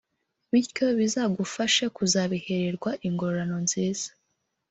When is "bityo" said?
0.51-0.85